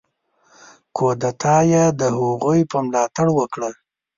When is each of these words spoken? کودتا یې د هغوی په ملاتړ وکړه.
کودتا 0.97 1.55
یې 1.71 1.83
د 1.99 2.01
هغوی 2.17 2.61
په 2.71 2.77
ملاتړ 2.85 3.27
وکړه. 3.33 3.69